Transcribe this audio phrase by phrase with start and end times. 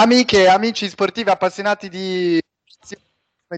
[0.00, 2.40] Amiche, amici sportivi appassionati di,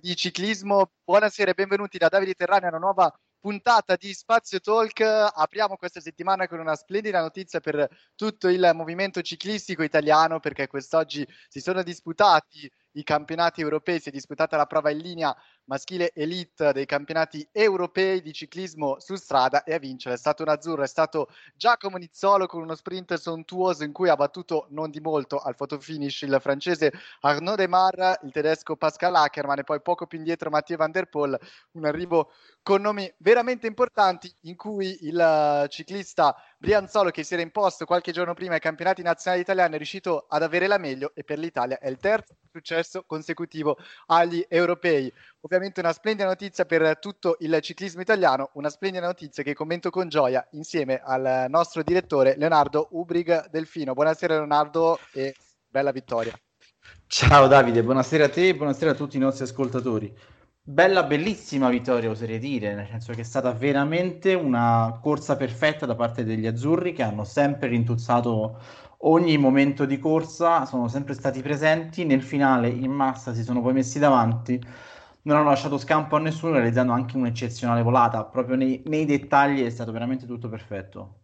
[0.01, 5.03] di ciclismo, buonasera e benvenuti da Davide Terrani a una nuova puntata di Spazio Talk.
[5.03, 11.25] Apriamo questa settimana con una splendida notizia per tutto il movimento ciclistico italiano perché quest'oggi
[11.49, 16.73] si sono disputati i campionati europei, si è disputata la prova in linea maschile elite
[16.73, 20.15] dei campionati europei di ciclismo su strada e a vincere.
[20.15, 24.17] È stato un azzurro, è stato Giacomo Nizzolo con uno sprint sontuoso in cui ha
[24.17, 29.65] battuto non di molto al fotofinish il francese Arnaud Demar, il tedesco Pascal Ackermann e
[29.65, 31.39] poi poco più indietro Mathieu Van Der Poel,
[31.73, 37.85] un arrivo con nomi veramente importanti in cui il ciclista Brianzolo che si era imposto
[37.85, 41.39] qualche giorno prima ai campionati nazionali italiani è riuscito ad avere la meglio e per
[41.39, 45.11] l'Italia è il terzo successo consecutivo agli europei.
[45.41, 50.09] Ovviamente una splendida notizia per tutto il ciclismo italiano, una splendida notizia che commento con
[50.09, 53.95] gioia insieme al nostro direttore Leonardo Ubrig Delfino.
[53.95, 55.35] Buonasera Leonardo e
[55.67, 56.39] bella vittoria.
[57.07, 60.15] Ciao Davide, buonasera a te e buonasera a tutti i nostri ascoltatori.
[60.65, 65.97] Bella, bellissima vittoria, oserei dire, nel senso che è stata veramente una corsa perfetta da
[65.97, 68.61] parte degli azzurri che hanno sempre rintuzzato
[69.05, 73.73] ogni momento di corsa, sono sempre stati presenti, nel finale in massa si sono poi
[73.75, 74.61] messi davanti,
[75.23, 79.71] non hanno lasciato scampo a nessuno realizzando anche un'eccezionale volata, proprio nei, nei dettagli è
[79.71, 81.22] stato veramente tutto perfetto.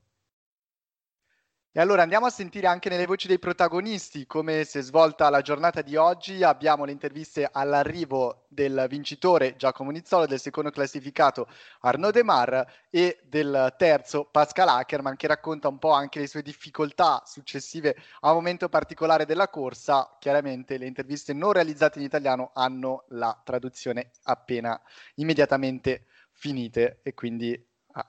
[1.70, 5.42] E allora andiamo a sentire anche nelle voci dei protagonisti come si è svolta la
[5.42, 6.42] giornata di oggi.
[6.42, 11.46] Abbiamo le interviste all'arrivo del vincitore Giacomo Nizzolo, del secondo classificato
[11.80, 17.22] Arnaud Demar e del terzo Pascal Ackermann che racconta un po' anche le sue difficoltà
[17.26, 20.16] successive a un momento particolare della corsa.
[20.18, 24.80] Chiaramente le interviste non realizzate in italiano hanno la traduzione appena
[25.16, 27.62] immediatamente finite e quindi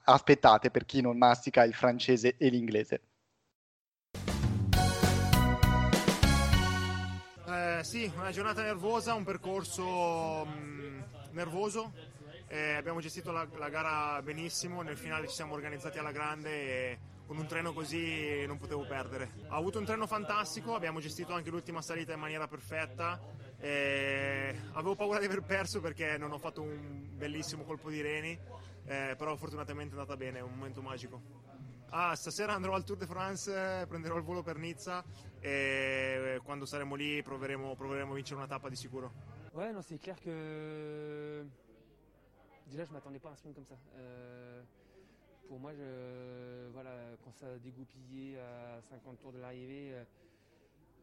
[0.05, 3.08] aspettate per chi non mastica il francese e l'inglese.
[7.79, 11.01] Eh, sì, una giornata nervosa, un percorso mh, mm,
[11.31, 11.93] nervoso.
[12.49, 16.99] Eh, abbiamo gestito la, la, gara benissimo, nel finale ci siamo organizzati alla grande e
[17.25, 19.31] con un treno così non potevo perdere.
[19.47, 23.17] Ho avuto un treno fantastico, abbiamo gestito anche l'ultima salita in maniera perfetta.
[23.57, 28.37] Eh, avevo paura di aver perso perché non ho fatto un bellissimo colpo di reni,
[28.87, 31.21] eh, però fortunatamente è andata bene, è un momento magico.
[31.91, 35.03] Ah, stasera andrò al Tour de France, prenderò il volo per Nizza
[35.39, 39.11] et quando saremo lì proveremo, proveremo a vincere una tappa di sicuro.
[39.53, 41.43] Ouais, non, c'est clair que
[42.67, 43.75] déjà je m'attendais pas à un sprint comme ça.
[43.95, 44.61] Euh,
[45.47, 45.71] pour moi,
[47.23, 50.03] quand ça a dégoupillé à 50 tours de l'arrivée, euh,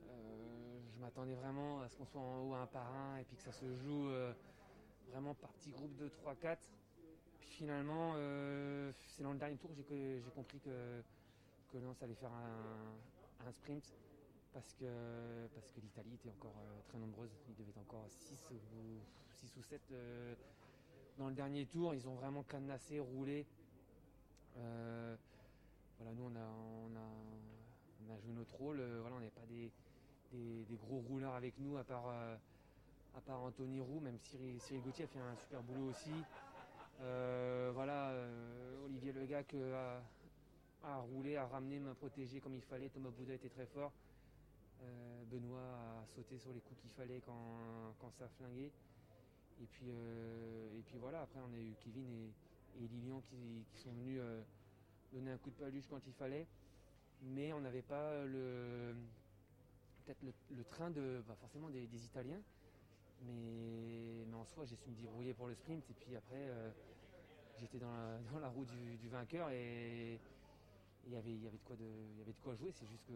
[0.08, 3.36] euh, je m'attendais vraiment à ce qu'on soit en haut un par un et puis
[3.36, 4.08] que ça se joue
[5.10, 6.58] vraiment par petits groupes de 3-4
[7.56, 11.02] finalement, euh, c'est dans le dernier tour que j'ai compris que,
[11.72, 13.94] que Lens allait faire un, sprint
[14.52, 17.30] parce que, parce que l'Italie était encore euh, très nombreuse.
[17.48, 19.00] Il devait être encore 6 ou,
[19.34, 20.34] 6 ou 7 euh,
[21.18, 21.94] dans le dernier tour.
[21.94, 23.46] Ils ont vraiment cadenassé, roulé.
[24.54, 26.48] Voilà, nous, on a,
[28.08, 28.82] on a, joué notre rôle.
[29.00, 29.70] Voilà, on n'avait pas des,
[30.32, 35.08] des, gros rouleurs avec nous à part, à part Anthony Roux, même Cyril Gauthier a
[35.08, 36.12] fait un super boulot aussi.
[37.02, 40.02] Euh, voilà, euh, Olivier Legac a,
[40.82, 42.88] a, roulé, a ramené, m'a protégé comme il fallait.
[42.88, 43.92] Thomas Bouda était très fort.
[44.82, 48.48] Euh, Benoît a sauté sur les coups qu'il fallait quand, ça a.
[49.58, 54.20] Et puis, voilà, après on a eu Kevin et, et Lilian qui, sont venus
[55.12, 56.46] donner un coup de paluche quand il fallait.
[57.22, 58.94] Mais on n'avait pas le
[60.70, 62.40] train de bah forcément des Italiens.
[63.22, 65.88] Mais, mais, en soi, j'ai su me débrouiller pour le sprint.
[65.90, 66.70] Et puis après, euh,
[67.58, 67.86] j'étais dans
[68.32, 70.20] dans la, roue du, du vainqueur et
[71.06, 71.84] il y avait, y, avait de quoi de,
[72.18, 72.72] y avait de quoi jouer.
[72.72, 73.14] C'est juste qu'il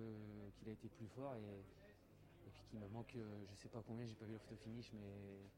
[0.63, 3.83] qu a été plus fort et, et puis qu'il me manque, euh, je sais pas
[3.87, 5.51] combien, j'ai pas vu le photo finish, mais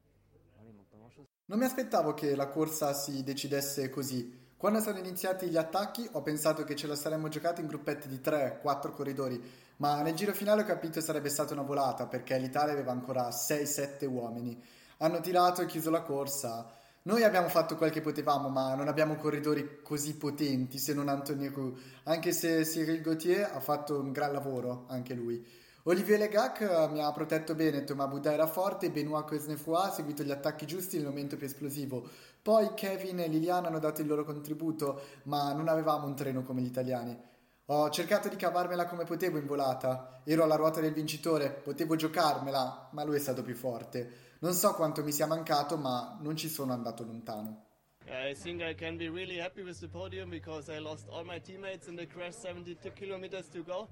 [0.55, 1.27] voilà, il manque pas grand chose.
[1.45, 4.51] Non mi aspettavo che la corsa si decidesse così.
[4.55, 8.21] Quando sono iniziati gli attacchi ho pensato che ce la saremmo giocata in gruppetti di
[8.23, 9.41] 3-4 corridori,
[9.77, 14.07] ma nel giro finale ho capito sarebbe stata una volata perché l'Italia aveva ancora 6-7
[14.07, 14.61] uomini.
[14.97, 16.71] Hanno tirato e chiuso la corsa
[17.05, 21.49] Noi abbiamo fatto quel che potevamo, ma non abbiamo corridori così potenti se non Anthony
[21.49, 25.45] Roux, anche se Cyril Gauthier ha fatto un gran lavoro, anche lui.
[25.85, 30.23] Olivier Legac eh, mi ha protetto bene, Thomas Bouda era forte, Benoit Cosnefroy ha seguito
[30.23, 32.07] gli attacchi giusti nel momento più esplosivo.
[32.41, 36.61] Poi Kevin e Liliana hanno dato il loro contributo, ma non avevamo un treno come
[36.61, 37.31] gli italiani.
[37.67, 42.89] Ho cercato di cavarmela come potevo in volata, ero alla ruota del vincitore, potevo giocarmela,
[42.91, 44.35] ma lui è stato più forte.
[44.39, 47.67] Non so quanto mi sia mancato, ma non ci sono andato lontano.
[48.05, 51.39] I think I can be really happy with the podium because I lost all my
[51.39, 53.87] teammates in the crash 72 kilometers to go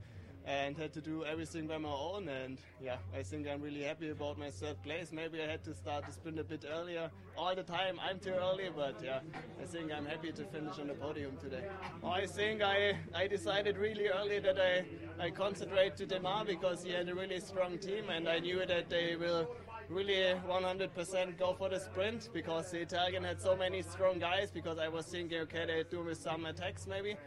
[0.45, 2.27] and had to do everything by my own.
[2.29, 5.73] And yeah I think I'm really happy about my third place maybe I had to
[5.73, 7.09] start the sprint a bit earlier.
[7.37, 9.19] All the time I'm too early but yeah
[9.61, 11.63] I think I'm happy to finish on the podium today.
[12.03, 14.85] Oh, I think I I decided really early that I
[15.19, 18.89] I concentrate to Demar because he had a really strong team and I knew that
[18.89, 19.47] they will
[19.89, 24.79] really 100% go for the sprint because the Italian had so many strong guys because
[24.79, 27.17] I was thinking okay they do with some attacks maybe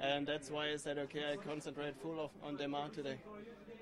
[0.00, 3.18] and that's why I said okay I concentrate full of, on Demar today.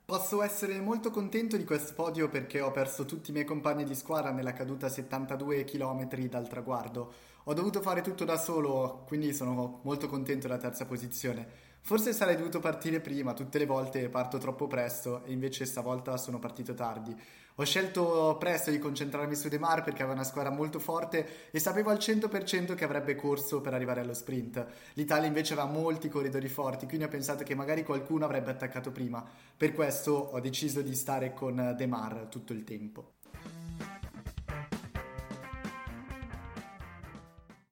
[0.04, 3.94] Posso essere molto contento di questo podio perché ho perso tutti i miei compagni di
[3.94, 7.12] squadra nella caduta 72 km dal traguardo.
[7.44, 11.70] Ho dovuto fare tutto da solo, quindi sono molto contento della terza posizione.
[11.80, 16.38] Forse sarei dovuto partire prima, tutte le volte parto troppo presto e invece stavolta sono
[16.38, 17.12] partito tardi.
[17.56, 21.58] Ho scelto presto di concentrarmi su De Mar perché aveva una squadra molto forte e
[21.58, 24.64] sapevo al 100% che avrebbe corso per arrivare allo sprint.
[24.94, 29.22] L'Italia invece aveva molti corridori forti, quindi ho pensato che magari qualcuno avrebbe attaccato prima.
[29.54, 33.12] Per questo ho deciso di stare con De Mar tutto il tempo.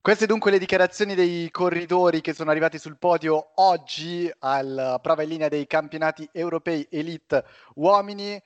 [0.03, 5.29] Queste dunque le dichiarazioni dei corridori che sono arrivati sul podio oggi alla prova in
[5.29, 7.44] linea dei campionati europei Elite
[7.75, 8.43] uomini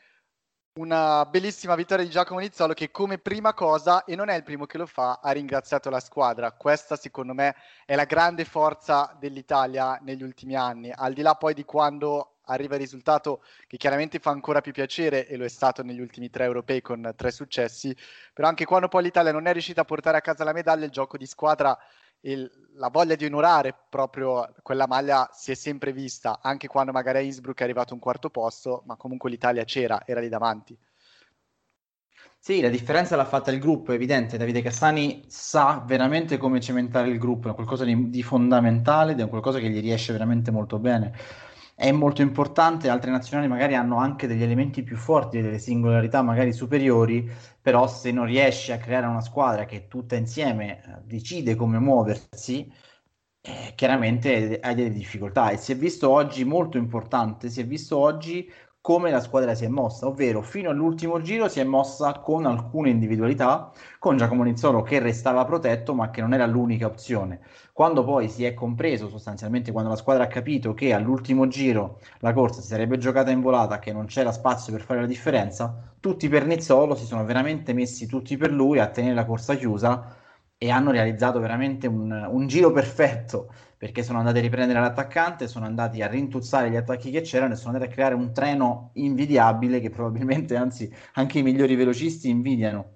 [0.76, 4.66] una bellissima vittoria di Giacomo Nizzolo che come prima cosa, e non è il primo
[4.66, 6.50] che lo fa, ha ringraziato la squadra.
[6.50, 7.54] Questa secondo me
[7.84, 12.74] è la grande forza dell'Italia negli ultimi anni, al di là poi di quando arriva
[12.74, 16.42] il risultato che chiaramente fa ancora più piacere e lo è stato negli ultimi tre
[16.42, 17.96] europei con tre successi,
[18.32, 20.90] però anche quando poi l'Italia non è riuscita a portare a casa la medaglia, il
[20.90, 21.78] gioco di squadra
[22.24, 27.18] il, la voglia di onorare proprio quella maglia si è sempre vista, anche quando magari
[27.18, 30.76] a Innsbruck è arrivato un quarto posto, ma comunque l'Italia c'era, era lì davanti.
[32.38, 34.36] Sì, la differenza l'ha fatta il gruppo, è evidente.
[34.36, 39.58] Davide Cassani sa veramente come cementare il gruppo, è qualcosa di, di fondamentale è qualcosa
[39.58, 41.12] che gli riesce veramente molto bene
[41.74, 46.52] è molto importante, altre nazionali magari hanno anche degli elementi più forti, delle singolarità magari
[46.52, 47.28] superiori,
[47.60, 52.70] però se non riesci a creare una squadra che tutta insieme eh, decide come muoversi,
[53.40, 55.50] eh, chiaramente hai delle difficoltà.
[55.50, 58.50] E si è visto oggi molto importante, si è visto oggi
[58.84, 62.90] come la squadra si è mossa, ovvero fino all'ultimo giro si è mossa con alcune
[62.90, 67.40] individualità, con Giacomo Nizzolo che restava protetto ma che non era l'unica opzione.
[67.72, 72.34] Quando poi si è compreso sostanzialmente, quando la squadra ha capito che all'ultimo giro la
[72.34, 76.28] corsa si sarebbe giocata in volata, che non c'era spazio per fare la differenza, tutti
[76.28, 80.14] per Nizzolo si sono veramente messi tutti per lui a tenere la corsa chiusa
[80.58, 83.48] e hanno realizzato veramente un, un giro perfetto
[83.84, 87.56] perché sono andati a riprendere l'attaccante, sono andati a rintuzzare gli attacchi che c'erano e
[87.56, 92.94] sono andati a creare un treno invidiabile che probabilmente, anzi, anche i migliori velocisti invidiano.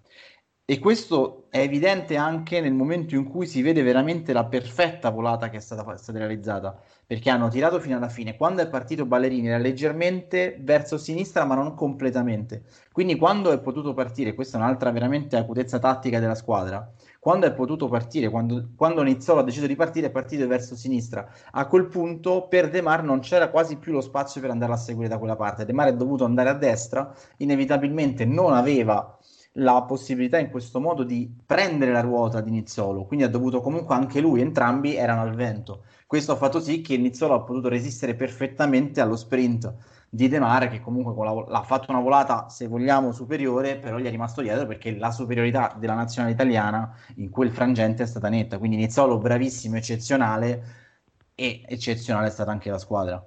[0.64, 5.50] E questo è evidente anche nel momento in cui si vede veramente la perfetta volata
[5.50, 8.38] che è stata, è stata realizzata, perché hanno tirato fino alla fine.
[8.38, 12.62] Quando è partito Ballerini era leggermente verso sinistra, ma non completamente.
[12.92, 17.52] Quindi quando è potuto partire, questa è un'altra veramente acutezza tattica della squadra, quando è
[17.52, 21.28] potuto partire, quando, quando Nizzolo ha deciso di partire, è partito verso sinistra.
[21.50, 24.76] A quel punto per De Mar non c'era quasi più lo spazio per andare a
[24.76, 25.64] seguire da quella parte.
[25.64, 29.18] De Mar è dovuto andare a destra, inevitabilmente non aveva
[29.52, 33.94] la possibilità in questo modo di prendere la ruota di Nizzolo, quindi ha dovuto comunque
[33.94, 35.82] anche lui, entrambi erano al vento.
[36.06, 39.74] Questo ha fatto sì che Nizzolo ha potuto resistere perfettamente allo sprint
[40.10, 41.12] di De Mare che comunque
[41.48, 45.76] l'ha fatto una volata se vogliamo superiore però gli è rimasto dietro perché la superiorità
[45.78, 48.58] della nazionale italiana in quel frangente è stata netta.
[48.58, 50.86] Quindi Nizzolo bravissimo, eccezionale
[51.34, 53.22] e eccezionale è stata anche la squadra.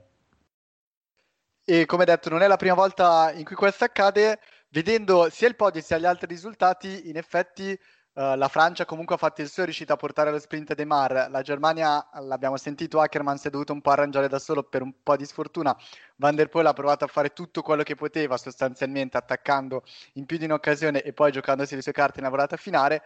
[1.64, 4.40] E come detto non è la prima volta in cui questo accade.
[4.70, 7.78] Vedendo sia il podio sia gli altri risultati in effetti
[8.14, 10.84] Uh, la Francia comunque ha fatto il suo, è riuscita a portare lo sprint De
[10.84, 11.28] Mar.
[11.30, 14.94] La Germania, l'abbiamo sentito, Ackermann si è dovuto un po' arrangiare da solo per un
[15.02, 15.74] po' di sfortuna.
[16.18, 19.84] Van der Poel ha provato a fare tutto quello che poteva, sostanzialmente attaccando
[20.16, 23.02] in più di un'occasione e poi giocandosi le sue carte nella volata finale.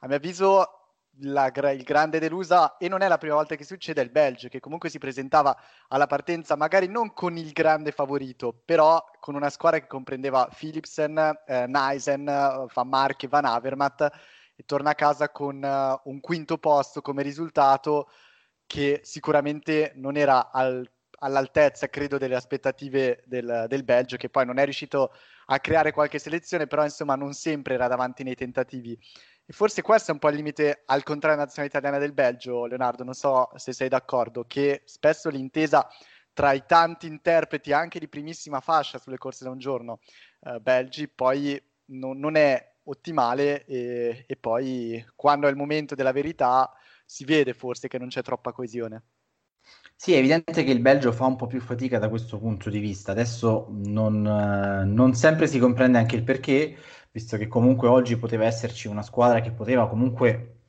[0.00, 0.82] A mio avviso
[1.20, 4.48] la, il grande delusa, e non è la prima volta che succede, è il Belgio,
[4.48, 5.56] che comunque si presentava
[5.88, 11.40] alla partenza magari non con il grande favorito, però con una squadra che comprendeva Philipsen,
[11.46, 14.10] eh, Neisen, Van Mark e Van Avermaet
[14.54, 18.10] e torna a casa con uh, un quinto posto come risultato
[18.66, 24.58] che sicuramente non era al, all'altezza, credo, delle aspettative del, del, Belgio, che poi non
[24.58, 25.12] è riuscito
[25.46, 28.98] a creare qualche selezione, però insomma non sempre era davanti nei tentativi.
[29.44, 33.04] E forse questo è un po' il limite al contrario nazionale italiana del Belgio, Leonardo,
[33.04, 35.88] non so se sei d'accordo, che spesso l'intesa
[36.32, 40.00] tra i tanti interpreti anche di primissima fascia sulle corse da un giorno
[40.40, 46.12] eh, belgi poi non, non è ottimale e, e, poi quando è il momento della
[46.12, 46.70] verità
[47.04, 49.02] si vede forse che non c'è troppa coesione.
[49.94, 52.80] Sì, è evidente che il Belgio fa un po' più fatica da questo punto di
[52.80, 53.12] vista.
[53.12, 56.76] Adesso non, non sempre si comprende anche il perché,
[57.12, 60.62] visto che comunque oggi poteva esserci una squadra che poteva comunque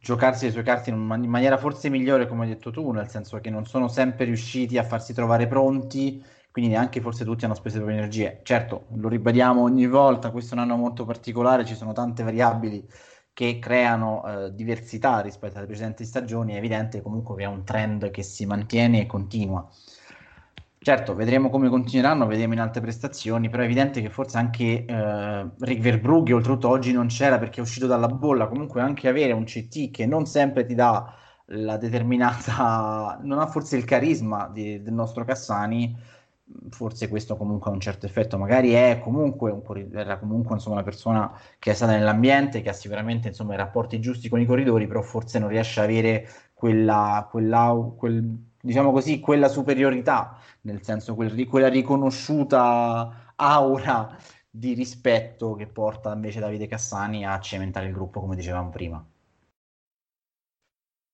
[0.00, 3.08] giocarsi le sue carte in, man- in, maniera forse migliore, come hai detto tu, nel
[3.08, 6.24] senso che non sono sempre riusciti a farsi trovare pronti,
[6.58, 8.40] quindi neanche forse tutti hanno speso le proprie energie.
[8.42, 12.84] Certo, lo ribadiamo ogni volta, questo è un anno molto particolare, ci sono tante variabili
[13.32, 18.10] che creano eh, diversità rispetto alle precedenti stagioni, è evidente comunque che è un trend
[18.10, 19.68] che si mantiene e continua.
[20.80, 25.50] Certo, vedremo come continueranno, vedremo in altre prestazioni, però è evidente che forse anche eh,
[25.60, 29.44] Rick Verbrugge oltretutto oggi non c'era perché è uscito dalla bolla, comunque anche avere un
[29.44, 31.14] CT che non sempre ti dà
[31.50, 36.16] la determinata, non ha forse il carisma di, del nostro Cassani,
[36.70, 39.62] forse questo comunque ha un certo effetto, magari è comunque, un,
[39.92, 44.00] era comunque insomma, una persona che è stata nell'ambiente, che ha sicuramente insomma, i rapporti
[44.00, 48.24] giusti con i corridori, però forse non riesce a avere quella, quella, quel,
[48.60, 54.16] diciamo così, quella superiorità, nel senso quel, quella riconosciuta aura
[54.50, 59.04] di rispetto che porta invece Davide Cassani a cementare il gruppo, come dicevamo prima.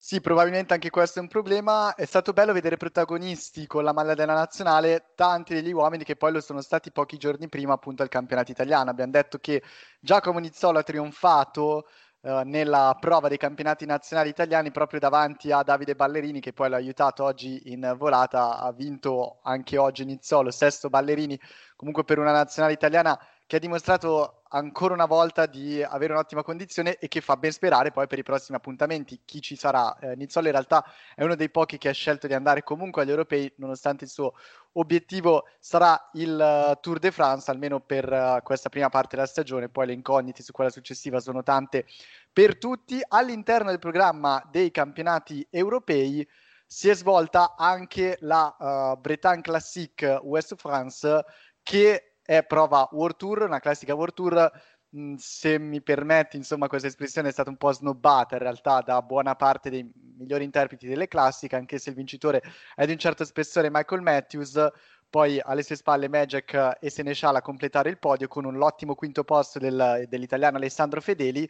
[0.07, 1.95] Sì, probabilmente anche questo è un problema.
[1.95, 6.31] È stato bello vedere protagonisti con la maglia della nazionale tanti degli uomini che poi
[6.31, 8.91] lo sono stati pochi giorni prima appunto al campionato italiano.
[8.91, 9.63] Abbiamo detto che
[10.01, 11.87] Giacomo Nizzolo ha trionfato
[12.21, 16.77] eh, nella prova dei campionati nazionali italiani proprio davanti a Davide Ballerini che poi l'ha
[16.77, 18.59] aiutato oggi in volata.
[18.59, 21.41] Ha vinto anche oggi Nizzolo, sesto Ballerini.
[21.77, 26.97] Comunque per una nazionale italiana che ha dimostrato ancora una volta di avere un'ottima condizione
[26.97, 29.97] e che fa ben sperare poi per i prossimi appuntamenti chi ci sarà.
[29.99, 30.85] Eh, Nizzolo in realtà
[31.15, 34.35] è uno dei pochi che ha scelto di andare comunque agli europei nonostante il suo
[34.73, 39.69] obiettivo sarà il uh, Tour de France almeno per uh, questa prima parte della stagione,
[39.69, 41.87] poi le incognite su quella successiva sono tante
[42.33, 43.01] per tutti.
[43.07, 46.27] All'interno del programma dei campionati europei
[46.67, 51.25] si è svolta anche la uh, Bretagne Classic West France
[51.63, 54.51] che è prova World Tour, una classica World Tour.
[54.97, 59.03] Mm, se mi permetti, insomma, questa espressione è stata un po' snobbata in realtà da
[59.03, 62.43] buona parte dei migliori interpreti delle classiche, anche se il vincitore
[62.75, 64.69] è di un certo spessore Michael Matthews.
[65.11, 69.23] Poi alle sue spalle Magic e Seneschal a completare il podio con un ottimo quinto
[69.23, 71.49] posto del, dell'italiano Alessandro Fedeli.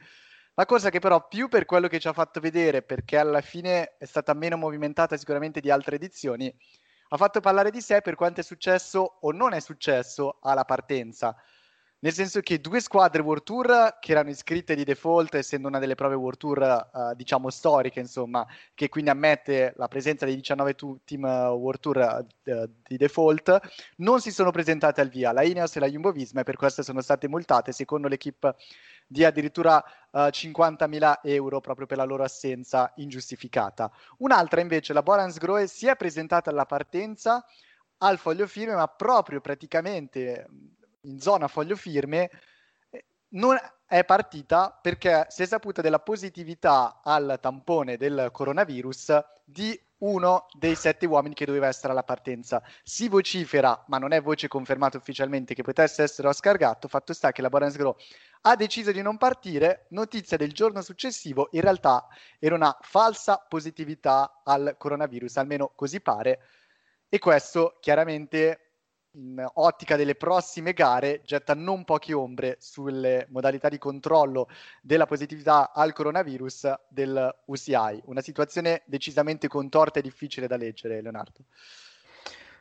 [0.57, 3.97] La cosa che però più per quello che ci ha fatto vedere, perché alla fine
[3.97, 6.55] è stata meno movimentata sicuramente di altre edizioni,
[7.09, 11.37] ha fatto parlare di sé per quanto è successo o non è successo alla partenza.
[12.05, 15.95] Nel senso che due squadre World Tour che erano iscritte di default, essendo una delle
[15.95, 20.99] prove World Tour, uh, diciamo, storiche, insomma, che quindi ammette la presenza dei 19 tu-
[21.07, 23.59] team uh, World Tour uh, di default,
[23.97, 25.33] non si sono presentate al via.
[25.33, 28.55] La Ineos e la Jumbo Visma e per questo sono state multate, secondo l'equipe
[29.15, 29.77] di addirittura
[30.11, 33.89] uh, eh, 50.000 euro proprio per la loro assenza ingiustificata.
[34.19, 37.45] Un'altra invece, la Borans Groe, si è presentata alla partenza
[37.99, 40.49] al foglio firme, ma proprio praticamente
[41.03, 42.29] in zona foglio firme
[42.91, 43.05] eh,
[43.35, 43.57] non
[43.87, 50.75] è partita perché si è saputa della positività al tampone del coronavirus di uno dei
[50.75, 52.63] sette uomini che doveva essere alla partenza.
[52.83, 56.89] Si vocifera, ma non è voce confermata ufficialmente, che potesse essere Oscar Gatto.
[56.89, 57.97] Fatto sta che la Borens Grow
[58.43, 59.87] ha deciso di non partire.
[59.91, 62.07] Notizia del giorno successivo, in realtà
[62.39, 66.41] era una falsa positività al coronavirus, almeno così pare.
[67.09, 68.64] E questo chiaramente
[69.15, 74.49] in ottica delle prossime gare getta non poche ombre sulle modalità di controllo
[74.81, 78.03] della positività al coronavirus del UCI.
[78.07, 81.45] Una situazione decisamente contorta e difficile da leggere, Leonardo.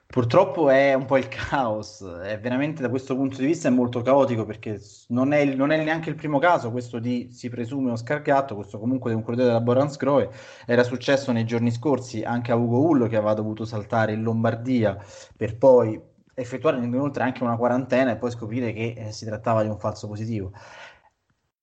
[0.05, 4.45] Purtroppo è un po' il caos, è veramente da questo punto di vista molto caotico
[4.45, 8.53] perché non è, non è neanche il primo caso questo di, si presume, Oscar Gatto,
[8.53, 10.29] questo comunque di un corridore della Borans Groe,
[10.67, 15.03] era successo nei giorni scorsi anche a Ugo Ullo che aveva dovuto saltare in Lombardia
[15.35, 15.99] per poi
[16.33, 20.07] effettuare inoltre anche una quarantena e poi scoprire che eh, si trattava di un falso
[20.07, 20.51] positivo.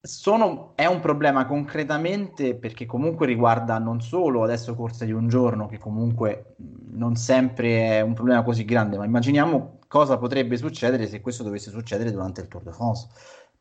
[0.03, 5.67] Sono, è un problema concretamente perché comunque riguarda non solo adesso corse di un giorno,
[5.67, 6.55] che comunque
[6.93, 11.71] non sempre è un problema così grande, ma immaginiamo cosa potrebbe succedere se questo dovesse
[11.71, 13.09] succedere durante il Tour de France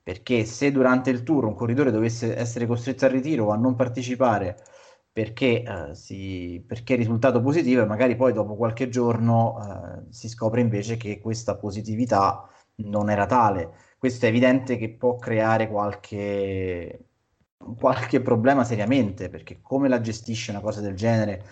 [0.01, 3.75] perché se durante il tour un corridore dovesse essere costretto al ritiro o a non
[3.75, 4.57] partecipare
[5.11, 9.57] perché, eh, si, perché è risultato positivo e magari poi dopo qualche giorno
[10.07, 12.47] eh, si scopre invece che questa positività
[12.77, 13.73] non era tale.
[13.97, 17.07] Questo è evidente che può creare qualche,
[17.77, 21.43] qualche problema seriamente, perché come la gestisce una cosa del genere,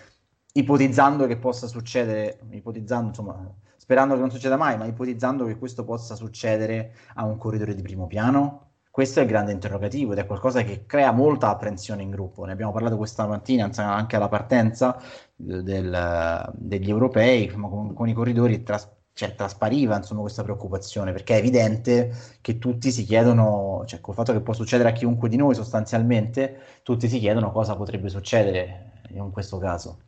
[0.52, 5.84] ipotizzando che possa succedere, ipotizzando, insomma, sperando che non succeda mai, ma ipotizzando che questo
[5.84, 8.67] possa succedere a un corridore di primo piano,
[8.98, 12.44] questo è il grande interrogativo ed è qualcosa che crea molta apprensione in gruppo.
[12.44, 15.00] Ne abbiamo parlato questa mattina anche alla partenza
[15.36, 21.38] del, degli europei, con, con i corridori tras- cioè, traspariva insomma, questa preoccupazione perché è
[21.38, 25.54] evidente che tutti si chiedono, cioè col fatto che può succedere a chiunque di noi
[25.54, 30.07] sostanzialmente, tutti si chiedono cosa potrebbe succedere in questo caso.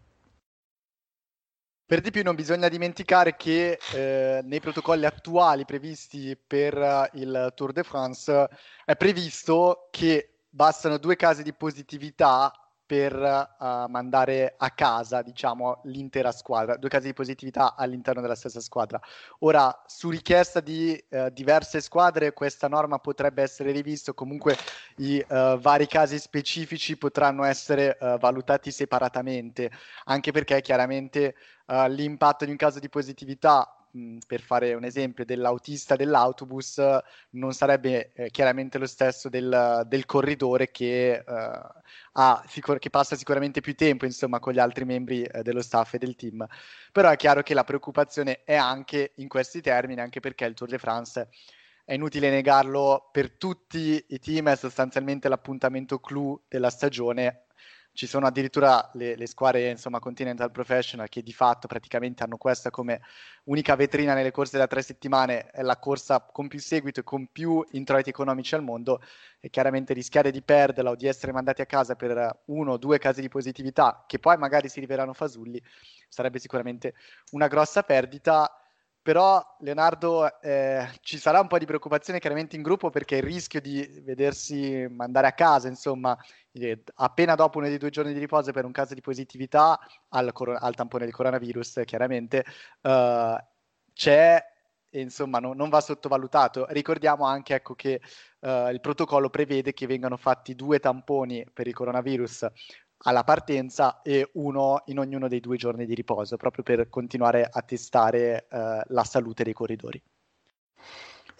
[1.90, 7.52] Per di più non bisogna dimenticare che eh, nei protocolli attuali previsti per uh, il
[7.56, 8.48] Tour de France
[8.84, 12.52] è previsto che bastano due casi di positività
[12.90, 18.58] per uh, mandare a casa, diciamo, l'intera squadra, due casi di positività all'interno della stessa
[18.58, 19.00] squadra.
[19.40, 24.56] Ora, su richiesta di uh, diverse squadre, questa norma potrebbe essere rivista, comunque
[24.96, 29.70] i uh, vari casi specifici potranno essere valutati separatamente,
[30.06, 31.34] anche perché chiaramente
[31.66, 33.79] l'impatto di un caso di positività
[34.26, 36.80] per fare un esempio, dell'autista dell'autobus
[37.30, 41.60] non sarebbe eh, chiaramente lo stesso del, del corridore che, eh,
[42.12, 42.44] ha,
[42.78, 46.14] che, passa sicuramente più tempo insomma, con gli altri membri eh, dello staff e del
[46.14, 46.46] team.
[46.92, 50.70] Però è chiaro che la preoccupazione è anche in questi termini, anche perché il Tour
[50.70, 51.28] de France
[51.84, 57.46] è inutile negarlo per tutti i team, è sostanzialmente l'appuntamento clou della stagione
[57.92, 62.70] ci sono addirittura le, le, squadre insomma, Continental Professional che di fatto praticamente hanno questa
[62.70, 63.00] come
[63.44, 67.26] unica vetrina nelle corse da tre settimane, è la corsa con più seguito e con
[67.30, 69.02] più introiti economici al mondo.
[69.40, 72.98] E chiaramente rischiare di perderla o di essere mandati a casa per uno o due
[72.98, 75.62] casi di positività che poi magari si rivelano fasulli
[76.10, 76.94] sarebbe sicuramente
[77.30, 78.59] una grossa perdita
[79.02, 83.60] però Leonardo eh, ci sarà un po' di preoccupazione chiaramente in gruppo perché il rischio
[83.60, 86.16] di vedersi mandare a casa, insomma,
[86.52, 90.32] eh, appena dopo uno dei due giorni di riposo per un caso di positività al,
[90.32, 92.44] cor- al tampone del coronavirus, chiaramente
[92.82, 93.44] eh,
[93.92, 94.44] c'è
[94.90, 96.66] e insomma no, non va sottovalutato.
[96.68, 98.00] Ricordiamo anche ecco, che
[98.40, 102.46] uh, il protocollo prevede che vengano fatti due tamponi per il coronavirus
[103.02, 107.62] alla partenza e uno in ognuno dei due giorni di riposo, proprio per continuare a
[107.62, 110.02] testare uh, la salute dei corridori.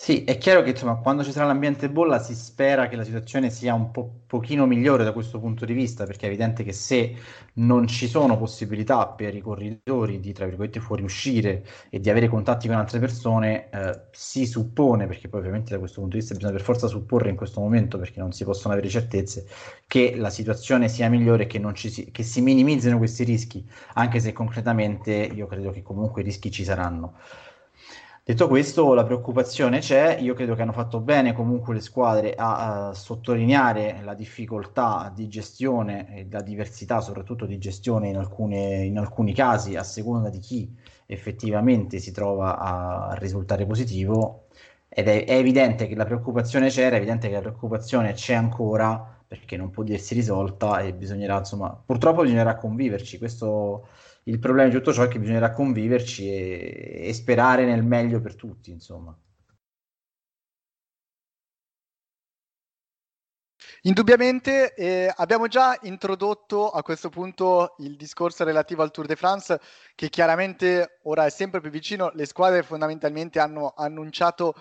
[0.02, 3.50] Sì, è chiaro che insomma, quando ci sarà l'ambiente bolla si spera che la situazione
[3.50, 7.14] sia un po' pochino migliore da questo punto di vista, perché è evidente che se
[7.56, 12.66] non ci sono possibilità per i corridori di, tra virgolette, fuoriuscire e di avere contatti
[12.66, 16.54] con altre persone, eh, si suppone, perché poi ovviamente da questo punto di vista bisogna
[16.54, 19.46] per forza supporre in questo momento, perché non si possono avere certezze,
[19.86, 24.32] che la situazione sia migliore e che, si, che si minimizzino questi rischi, anche se
[24.32, 27.16] concretamente io credo che comunque i rischi ci saranno.
[28.30, 32.90] Detto questo, la preoccupazione c'è, io credo che hanno fatto bene comunque le squadre a,
[32.90, 38.98] a sottolineare la difficoltà di gestione e la diversità soprattutto di gestione in, alcune, in
[38.98, 40.72] alcuni casi a seconda di chi
[41.06, 44.46] effettivamente si trova a, risultare positivo.
[44.88, 49.22] Ed è, è, evidente che la preoccupazione c'era, è evidente che la preoccupazione c'è ancora
[49.26, 53.88] perché non può dirsi risolta e bisognerà insomma, purtroppo bisognerà conviverci, questo
[54.24, 58.34] il problema di tutto ciò è che bisognerà conviverci e, e sperare nel meglio per
[58.36, 59.16] tutti, insomma.
[63.82, 69.58] Indubbiamente eh, abbiamo già introdotto a questo punto il discorso relativo al Tour de France
[69.94, 74.54] che chiaramente ora è sempre più vicino, le squadre fondamentalmente hanno annunciato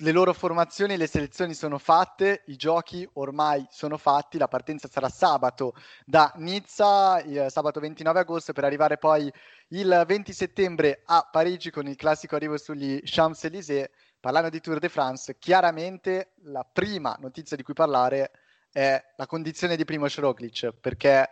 [0.00, 5.08] le loro formazioni, le selezioni sono fatte, i giochi ormai sono fatti, la partenza sarà
[5.08, 9.32] sabato da Nizza, sabato 29 agosto, per arrivare poi
[9.68, 13.90] il 20 settembre a Parigi con il classico arrivo sugli Champs-Élysées.
[14.20, 18.30] Parlando di Tour de France, chiaramente la prima notizia di cui parlare
[18.70, 21.28] è la condizione di Primo Roglic, perché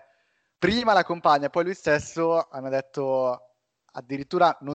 [0.59, 3.55] prima la compagna, poi lui stesso hanno detto
[3.92, 4.75] addirittura non...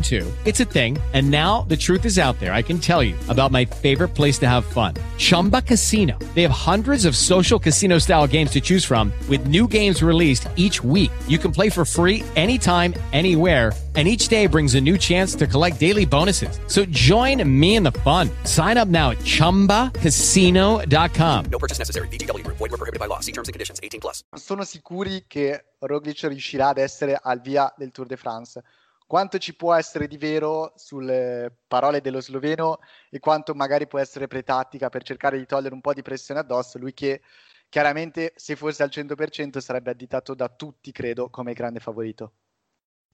[0.00, 0.32] fun too.
[0.44, 0.98] It's a thing.
[1.12, 2.52] And now the truth is out there.
[2.52, 4.94] I can tell you about my favorite place to have fun.
[5.18, 6.18] Chumba Casino.
[6.34, 10.48] They have hundreds of social casino style games to choose from with new games released
[10.56, 11.10] each week.
[11.28, 15.44] You can play for free anytime, anywhere and each day brings a new chance to
[15.46, 16.60] collect daily bonuses.
[16.66, 18.30] So join me in the fun.
[18.44, 21.44] Sign up now at ChumbaCasino.com.
[21.50, 22.06] No purchase necessary.
[22.08, 22.58] VGW Group.
[22.58, 23.18] Void were prohibited by law.
[23.18, 23.80] See terms and conditions.
[23.82, 24.22] 18 plus.
[24.36, 28.62] Sono sicuri che Roglic riuscirà ad essere al via del Tour de France.
[29.10, 32.78] Quanto ci può essere di vero sulle parole dello sloveno
[33.10, 36.78] e quanto magari può essere pretattica per cercare di togliere un po' di pressione addosso,
[36.78, 37.20] lui che
[37.68, 42.34] chiaramente se fosse al 100% sarebbe additato da tutti, credo, come grande favorito.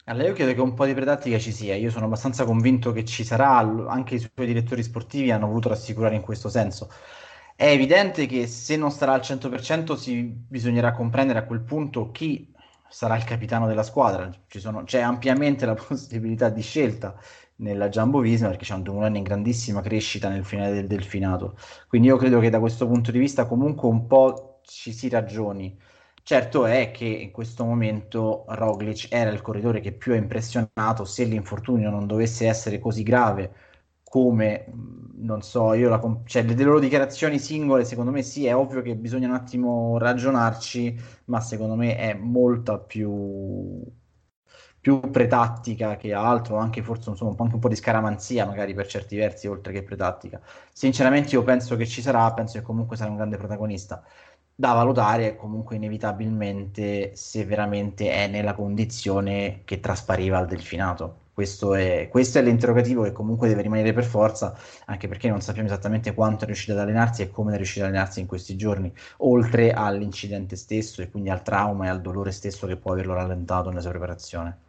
[0.05, 3.07] Allora io credo che un po' di pretattica ci sia, io sono abbastanza convinto che
[3.07, 6.91] ci sarà, anche i suoi direttori sportivi hanno voluto rassicurare in questo senso.
[7.55, 12.53] È evidente che se non starà al 100% si, bisognerà comprendere a quel punto chi
[12.88, 17.14] sarà il capitano della squadra, sono, c'è ampiamente la possibilità di scelta
[17.57, 21.57] nella Jumbo Visma perché c'è un Dumoulin in grandissima crescita nel finale del delfinato,
[21.88, 25.79] quindi io credo che da questo punto di vista comunque un po' ci si ragioni.
[26.22, 31.22] Certo è che in questo momento Roglic era il corridore che più ha impressionato, se
[31.25, 33.53] l'infortunio non dovesse essere così grave
[34.09, 34.66] come,
[35.16, 38.83] non so, io la, cioè, le, le loro dichiarazioni singole, secondo me sì, è ovvio
[38.83, 43.83] che bisogna un attimo ragionarci, ma secondo me è molta più,
[44.81, 49.16] più pretattica che altro, anche forse insomma, anche un po' di scaramanzia magari per certi
[49.16, 50.40] versi, oltre che pretattica.
[50.73, 54.03] Sinceramente io penso che ci sarà, penso che comunque sarà un grande protagonista
[54.55, 61.25] da valutare comunque inevitabilmente se veramente è nella condizione che traspariva al delfinato.
[61.37, 65.68] Questo è, questo è l'interrogativo che comunque deve rimanere per forza, anche perché non sappiamo
[65.68, 68.90] esattamente quanto è riuscito ad allenarsi e come è riuscito ad allenarsi in questi giorni,
[69.18, 73.68] oltre all'incidente stesso e quindi al trauma e al dolore stesso che può averlo rallentato
[73.68, 74.61] nella sua preparazione.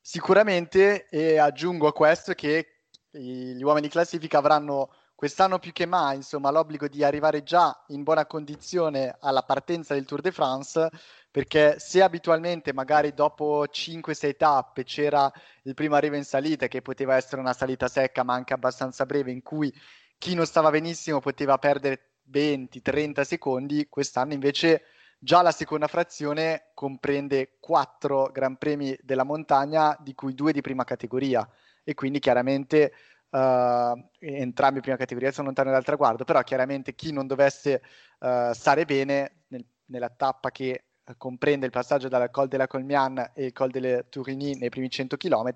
[0.00, 2.66] Sicuramente, e aggiungo a questo che
[3.10, 8.04] gli uomini di classifica avranno quest'anno più che mai, insomma, l'obbligo di arrivare già in
[8.04, 10.88] buona condizione alla partenza del Tour de France,
[11.30, 15.30] perché se abitualmente magari dopo 5-6 tappe c'era
[15.64, 19.30] il primo arrivo in salita, che poteva essere una salita secca ma anche abbastanza breve,
[19.30, 19.70] in cui
[20.16, 24.84] chi non stava benissimo poteva perdere 20-30 secondi, quest'anno invece
[25.18, 30.84] già la seconda frazione comprende 4 Gran Premi della montagna, di cui due di prima
[30.84, 31.46] categoria,
[31.84, 32.94] e quindi chiaramente
[33.30, 37.82] uh, entrambi prima categoria sono lontani dal traguardo, però chiaramente chi non dovesse
[38.20, 40.84] uh, stare bene nel, nella tappa che
[41.16, 45.16] comprende il passaggio dal Col della Colmian e il Col delle Turigny nei primi 100
[45.16, 45.52] km,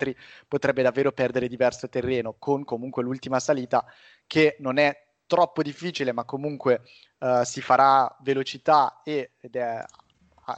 [0.49, 3.85] potrebbe davvero perdere diverso terreno, con comunque l'ultima salita
[4.27, 6.83] che non è troppo difficile, ma comunque
[7.19, 9.83] uh, si farà velocità e, ed è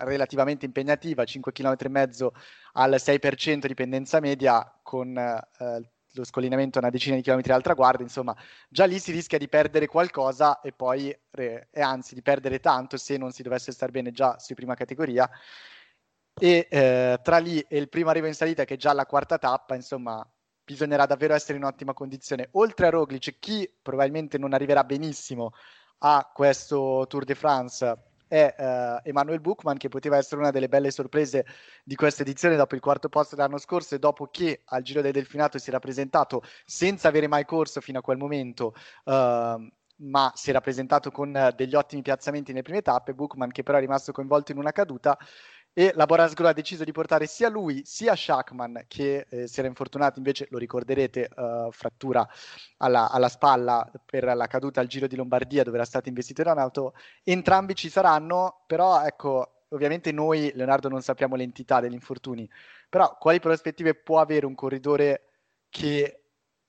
[0.01, 2.33] relativamente impegnativa, 5 km e mezzo
[2.73, 7.63] al 6% di pendenza media con uh, lo scollinamento a una decina di chilometri dal
[7.63, 8.37] traguardo, insomma,
[8.69, 13.17] già lì si rischia di perdere qualcosa e poi, e anzi, di perdere tanto se
[13.17, 15.29] non si dovesse stare bene già su prima categoria.
[16.39, 19.39] E eh, tra lì e il primo arrivo in salita, che è già la quarta
[19.39, 20.27] tappa, insomma,
[20.65, 22.49] bisognerà davvero essere in ottima condizione.
[22.53, 25.53] Oltre a Roglic, chi probabilmente non arriverà benissimo
[25.99, 27.97] a questo Tour de France
[28.29, 31.47] è uh, Emanuel Buchmann che poteva essere una delle belle sorprese
[31.85, 35.13] di questa edizione dopo il quarto posto dell'anno scorso e dopo che al Giro del
[35.13, 40.51] Delfinato si era presentato senza avere mai corso fino a quel momento uh, ma si
[40.51, 43.15] era presentato con degli ottimi piazzamenti nelle prime tappe.
[43.15, 45.17] Buchmann che però è rimasto coinvolto in una caduta
[45.79, 49.59] e la Boras Gro ha deciso di portare sia lui sia Shackman che eh, si
[49.59, 52.27] era infortunato invece lo ricorderete uh, frattura
[52.79, 56.49] alla, alla, spalla per la caduta al Giro di Lombardia dove era stato investito in
[56.49, 62.49] un'auto entrambi ci saranno però ecco ovviamente noi Leonardo non sappiamo l'entità degli infortuni.
[62.89, 65.25] Però quali prospettive può avere un corridore
[65.69, 66.23] che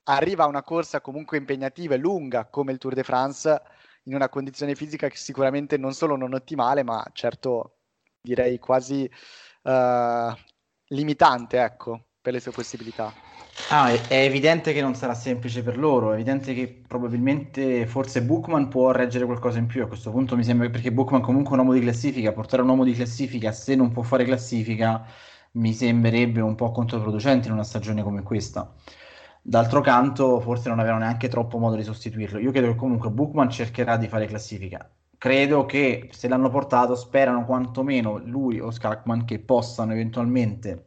[0.04, 3.62] arriva a una corsa comunque impegnativa e lunga come il Tour de France
[4.04, 7.77] in una condizione fisica che sicuramente non solo non ottimale ma certo
[8.20, 9.10] direi quasi
[9.62, 10.32] uh,
[10.88, 13.12] limitante, ecco, per le sue possibilità.
[13.70, 18.22] Ah, è, è, evidente che non sarà semplice per loro, è evidente che probabilmente forse
[18.22, 21.54] Bookman può reggere qualcosa in più a questo punto mi sembra perché Bookman comunque è
[21.54, 25.04] un uomo di classifica, portare un uomo di classifica se non può fare classifica
[25.52, 28.72] mi sembrerebbe un po' controproducente in una stagione come questa.
[29.42, 32.38] D'altro canto, forse non avevano neanche troppo modo di sostituirlo.
[32.38, 34.90] Io credo che comunque Bookman cercherà di fare classifica.
[35.18, 40.84] Credo che se l'hanno portato, sperano quantomeno lui o Skakman che possano eventualmente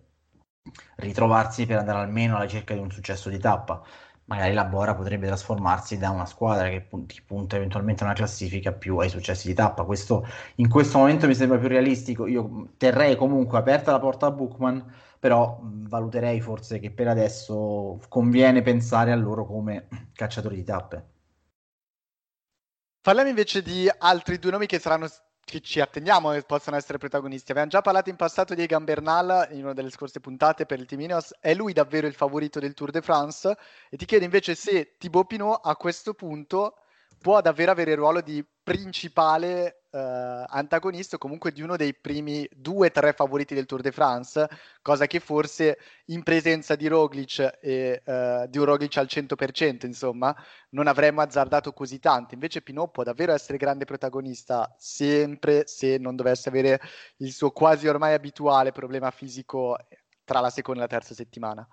[0.96, 3.84] ritrovarsi per andare almeno alla ricerca di un successo di tappa
[4.32, 8.72] magari la Bora potrebbe trasformarsi da una squadra che punta, punta eventualmente a una classifica
[8.72, 9.84] più ai successi di tappa.
[9.84, 12.28] Questo in questo momento mi sembra più realistico.
[12.28, 14.86] Io terrei comunque aperta la porta a Bookman,
[15.20, 21.06] però valuterei forse che per adesso conviene pensare a loro come cacciatori di tappe.
[23.04, 25.10] Parliamo invece di altri due nomi che saranno
[25.44, 27.50] che ci attendiamo che possano essere protagonisti.
[27.50, 30.86] Abbiamo già parlato in passato di Egan Bernal in una delle scorse puntate per il
[30.86, 31.34] Team Ineos.
[31.40, 33.58] È lui davvero il favorito del Tour de France?
[33.90, 36.76] E ti chiedo invece se Thibaut Pinot a questo punto
[37.20, 42.88] può davvero avere il ruolo di principale eh, antagonista comunque di uno dei primi due
[42.88, 44.48] o tre favoriti del Tour de France,
[44.82, 50.36] cosa che forse in presenza di Roglic e eh, di un Roglic al 100%, insomma,
[50.70, 52.34] non avremmo azzardato così tanto.
[52.34, 56.80] Invece Pinot può davvero essere grande protagonista sempre se non dovesse avere
[57.18, 59.78] il suo quasi ormai abituale problema fisico
[60.24, 61.68] tra la seconda e la terza settimana.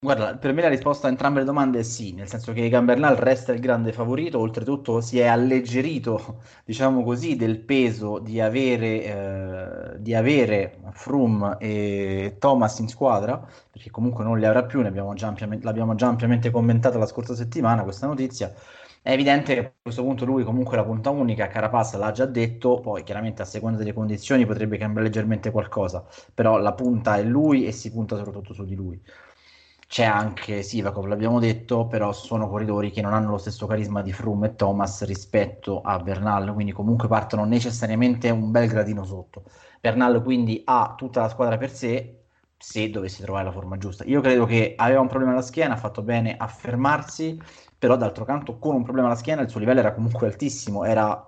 [0.00, 3.16] Guarda, per me la risposta a entrambe le domande è sì, nel senso che Gambernal
[3.16, 9.02] resta il grande favorito, oltretutto si è alleggerito, diciamo così, del peso di avere,
[9.94, 15.64] eh, di avere Froome e Thomas in squadra, perché comunque non li avrà più, ampiamente,
[15.64, 18.54] l'abbiamo già ampiamente commentata la scorsa settimana questa notizia.
[19.02, 22.78] È evidente che a questo punto lui comunque la punta unica, Carapaz l'ha già detto,
[22.80, 27.66] poi chiaramente a seconda delle condizioni potrebbe cambiare leggermente qualcosa, però la punta è lui
[27.66, 29.00] e si punta soprattutto su di lui.
[29.88, 34.12] C'è anche Sivakov, l'abbiamo detto, però sono corridori che non hanno lo stesso carisma di
[34.12, 39.44] Froome e Thomas rispetto a Bernal, quindi comunque partono necessariamente un bel gradino sotto.
[39.80, 42.24] Bernal quindi ha tutta la squadra per sé,
[42.56, 44.04] se dovesse trovare la forma giusta.
[44.04, 47.40] Io credo che aveva un problema alla schiena, ha fatto bene a fermarsi,
[47.78, 51.22] però d'altro canto con un problema alla schiena il suo livello era comunque altissimo, era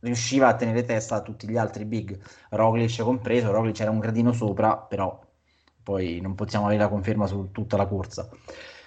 [0.00, 2.18] riusciva a tenere testa a tutti gli altri big,
[2.50, 5.18] Roglic compreso, Roglic era un gradino sopra, però
[5.86, 8.28] poi non possiamo avere la conferma su tutta la corsa.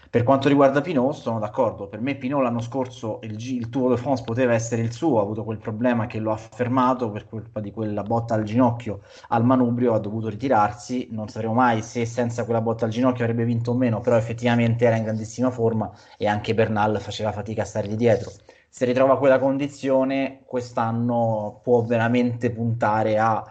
[0.09, 1.87] Per quanto riguarda Pinot, sono d'accordo.
[1.87, 5.19] Per me, Pinot l'anno scorso il, G- il Tour de France poteva essere il suo.
[5.19, 8.99] Ha avuto quel problema che lo ha fermato per colpa di quella botta al ginocchio
[9.29, 9.93] al manubrio.
[9.93, 11.07] Ha dovuto ritirarsi.
[11.11, 14.01] Non sapremo mai se senza quella botta al ginocchio avrebbe vinto o meno.
[14.01, 18.31] Però effettivamente era in grandissima forma e anche Bernal faceva fatica a stargli dietro.
[18.67, 23.41] Se ritrova quella condizione, quest'anno può veramente puntare a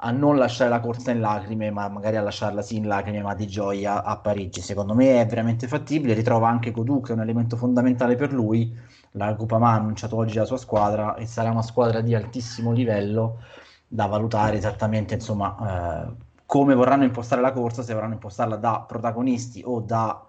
[0.00, 3.34] a non lasciare la corsa in lacrime, ma magari a lasciarla sì in lacrime, ma
[3.34, 4.60] di gioia a Parigi.
[4.60, 6.14] Secondo me è veramente fattibile.
[6.14, 8.76] Ritrova anche Koduk, che è un elemento fondamentale per lui.
[9.12, 13.42] La Cupama ha annunciato oggi la sua squadra e sarà una squadra di altissimo livello
[13.88, 16.14] da valutare esattamente insomma, eh,
[16.46, 20.24] come vorranno impostare la corsa, se vorranno impostarla da protagonisti o da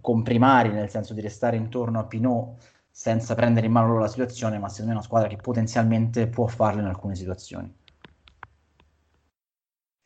[0.00, 2.56] comprimari, nel senso di restare intorno a Pinot
[2.90, 6.26] senza prendere in mano loro la situazione, ma secondo me è una squadra che potenzialmente
[6.28, 7.82] può farlo in alcune situazioni.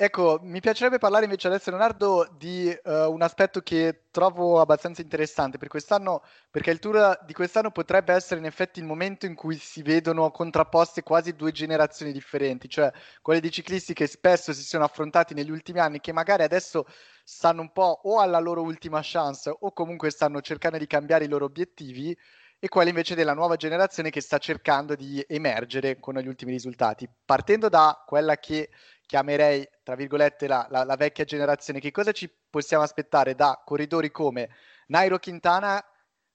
[0.01, 5.59] Ecco, mi piacerebbe parlare invece adesso, Leonardo, di uh, un aspetto che trovo abbastanza interessante
[5.59, 9.57] per quest'anno, perché il tour di quest'anno potrebbe essere in effetti il momento in cui
[9.57, 14.85] si vedono contrapposte quasi due generazioni differenti, cioè quelle di ciclisti che spesso si sono
[14.85, 16.87] affrontati negli ultimi anni, che magari adesso
[17.25, 21.29] stanno un po' o alla loro ultima chance o comunque stanno cercando di cambiare i
[21.29, 22.17] loro obiettivi,
[22.61, 27.09] e quella invece della nuova generazione che sta cercando di emergere con gli ultimi risultati.
[27.25, 28.71] Partendo da quella che
[29.07, 34.11] chiamerei, tra virgolette, la, la, la, vecchia generazione, che cosa ci possiamo aspettare da corridori
[34.11, 34.51] come
[34.89, 35.83] Nairo Quintana?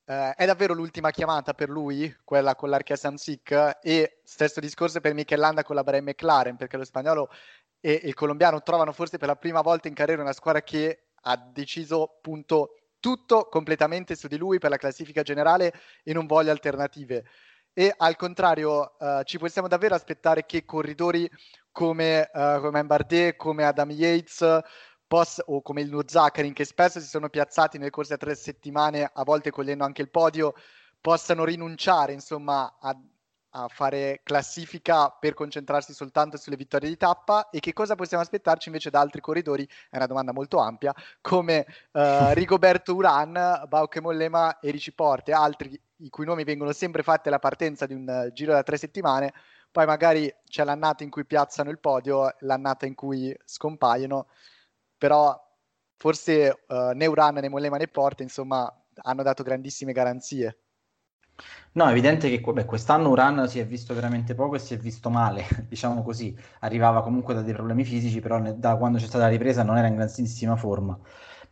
[0.05, 5.13] Eh, è davvero l'ultima chiamata per lui, quella con l'Archea Samsic, e stesso discorso per
[5.13, 7.29] Michelanda con la Bray McLaren, perché lo spagnolo
[7.85, 11.35] e il colombiano trovano forse per la prima volta in carriera una squadra che ha
[11.35, 15.73] deciso appunto tutto completamente su di lui per la classifica generale
[16.05, 17.25] e non voglia alternative.
[17.73, 21.29] E al contrario, uh, ci possiamo davvero aspettare che corridori
[21.69, 24.61] come, uh, come Bardet, come Adam Yates
[25.05, 28.35] poss- o come il Nur Zakarin, che spesso si sono piazzati nelle corse a tre
[28.35, 30.53] settimane, a volte cogliendo anche il podio,
[31.01, 32.97] possano rinunciare insomma a,
[33.55, 38.69] a fare classifica per concentrarsi soltanto sulle vittorie di tappa e che cosa possiamo aspettarci
[38.69, 39.67] invece da altri corridori?
[39.89, 41.99] È una domanda molto ampia, come uh,
[42.33, 47.39] Rigoberto Uran, Bauke Mollema e Ricci Porte, altri i cui nomi vengono sempre fatti alla
[47.39, 49.33] partenza di un uh, giro da tre settimane,
[49.71, 54.27] poi magari c'è l'annata in cui piazzano il podio, l'annata in cui scompaiono,
[54.97, 55.39] però
[55.95, 58.71] forse uh, né Uran né Mollema né Porte insomma
[59.03, 60.62] hanno dato grandissime garanzie.
[61.73, 64.77] No, è evidente che beh, quest'anno Uran si è visto veramente poco e si è
[64.77, 66.35] visto male, diciamo così.
[66.59, 69.87] Arrivava comunque da dei problemi fisici, però da quando c'è stata la ripresa non era
[69.87, 70.97] in grandissima forma.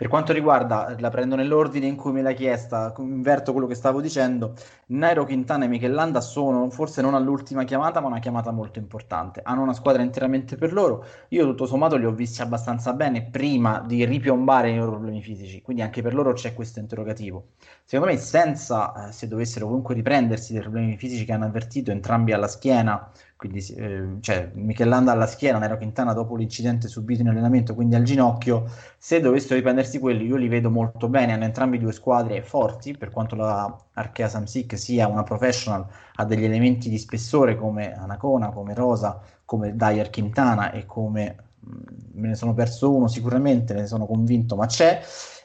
[0.02, 4.02] Per quanto riguarda, la prendo nell'ordine in cui me l'hai chiesta, inverto quello che stavo
[4.02, 4.56] dicendo,
[4.88, 9.42] Nairo Quintana e Michelanda sono forse non all'ultima chiamata, ma una chiamata molto importante.
[9.44, 11.06] Hanno una squadra interamente per loro.
[11.28, 15.62] Io tutto sommato li ho visti abbastanza bene prima di ripiombare i loro problemi fisici,
[15.62, 17.50] quindi anche per loro c'è questo interrogativo.
[17.84, 22.34] Secondo me, senza, eh, se dovessero comunque riprendersi dei problemi fisici che hanno avvertito entrambi
[22.34, 23.08] alla schiena,
[23.42, 28.04] quindi eh, cioè, Michelanda alla schiena, Nero Quintana dopo l'incidente subito in allenamento, quindi al
[28.04, 32.96] ginocchio, se dovessero riprendersi quelli io li vedo molto bene, hanno entrambi due squadre forti,
[32.96, 38.52] per quanto la Arkea Samsic sia una professional, ha degli elementi di spessore come Anacona,
[38.52, 41.80] come Rosa, come Dyer Quintana e come mm,
[42.14, 45.02] me ne sono perso uno sicuramente, ne sono convinto, ma c'è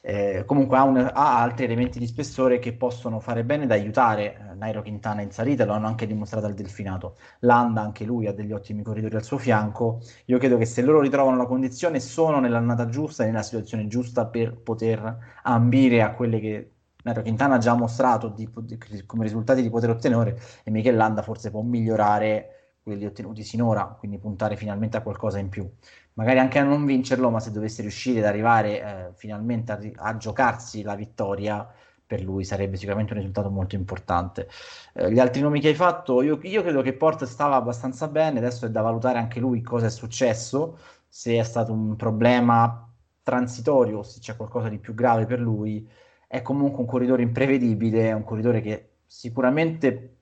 [0.09, 4.37] eh, comunque ha, un, ha, altri elementi di spessore che possono fare bene ad aiutare
[4.53, 7.17] eh, Nairo Quintana in salita, lo hanno anche dimostrato al Delfinato.
[7.41, 10.01] Landa, anche lui, ha degli ottimi corridori al suo fianco.
[10.27, 14.27] Io credo che se loro ritrovano la condizione, sono nell'annata giusta e nella situazione giusta
[14.27, 16.71] per poter ambire a quelle che
[17.03, 21.23] Nairo Quintana ha già mostrato di, di, come risultati di poter ottenere e Michel Landa
[21.23, 22.56] forse può migliorare
[22.87, 25.69] quelli ottenuti sinora, quindi puntare finalmente a qualcosa in più
[26.17, 30.17] magari anche a non vincerlo, ma se dovesse riuscire ad arrivare eh, finalmente a, a,
[30.17, 31.67] giocarsi la vittoria,
[32.07, 34.49] per lui sarebbe sicuramente un risultato molto importante.
[34.95, 38.39] Eh, gli altri nomi che hai fatto, io, io, credo che Port stava abbastanza bene,
[38.39, 42.83] adesso è da valutare anche lui cosa è successo, se è stato un problema
[43.23, 45.89] transitorio se c'è qualcosa di più grave per lui.
[46.29, 50.16] È comunque un corridore imprevedibile, è un corridore che sicuramente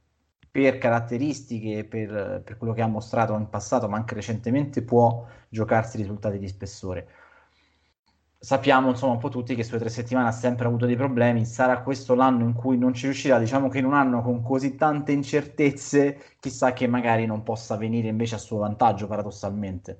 [0.54, 5.96] per caratteristiche, per, per, quello che ha mostrato in passato, ma anche recentemente, può giocarsi
[5.96, 7.08] risultati di spessore.
[8.38, 11.82] Sappiamo insomma un po' tutti che sulle tre settimane ha sempre avuto dei problemi, sarà
[11.82, 15.10] questo l'anno in cui non ci riuscirà, diciamo che in un anno con così tante
[15.10, 19.98] incertezze, chissà che magari non possa venire invece a suo vantaggio paradossalmente.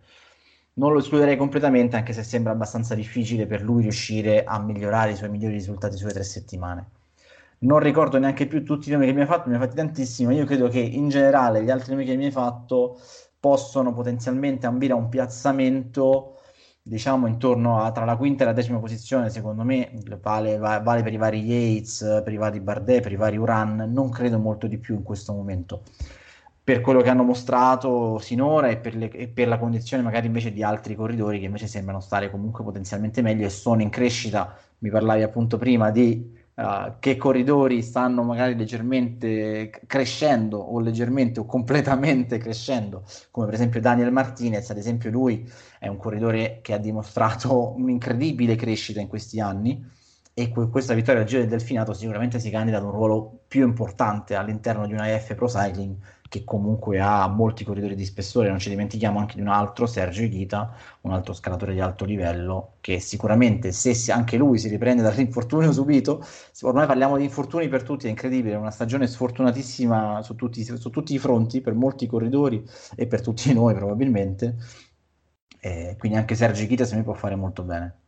[0.74, 5.16] Non lo escluderei completamente, anche se sembra abbastanza difficile per lui riuscire a migliorare i
[5.16, 7.02] suoi migliori risultati sulle tre settimane
[7.64, 10.34] non ricordo neanche più tutti i nomi che mi hai fatto, mi hai fatti tantissimi,
[10.34, 12.98] io credo che in generale gli altri nomi che mi hai fatto
[13.38, 16.38] possono potenzialmente ambire a un piazzamento
[16.86, 21.12] diciamo intorno a tra la quinta e la decima posizione secondo me vale, vale per
[21.14, 23.90] i vari Yates, per i vari Bardet, per i vari Uran.
[23.90, 25.82] Non credo molto di più in questo momento.
[26.62, 30.52] Per quello che hanno mostrato sinora e per, le, e per la condizione magari invece
[30.52, 34.54] di altri corridori che invece sembrano stare comunque potenzialmente meglio e sono in crescita.
[34.78, 41.46] Mi parlavi appunto prima di uh, che corridori stanno magari leggermente crescendo o leggermente o
[41.46, 46.78] completamente crescendo, come per esempio Daniel Martinez, ad esempio lui è un corridore che ha
[46.78, 50.02] dimostrato un'incredibile crescita in questi anni
[50.34, 53.64] e que- questa vittoria al Giro del Delfinato sicuramente si candida ad un ruolo più
[53.64, 55.96] importante all'interno di una IF Pro Cycling
[56.34, 60.26] che comunque ha molti corridori di spessore, non ci dimentichiamo anche di un altro, Sergio
[60.26, 65.00] Ghita, un altro scalatore di alto livello, che sicuramente se si, anche lui si riprende
[65.02, 66.26] dall'infortunio subito,
[66.62, 70.90] ormai parliamo di infortuni per tutti, è incredibile, è una stagione sfortunatissima su tutti, su
[70.90, 72.64] tutti i fronti, per molti corridori
[72.96, 74.56] e per tutti noi probabilmente,
[75.60, 78.03] eh, quindi anche Sergio Ghita se mi può fare molto bene.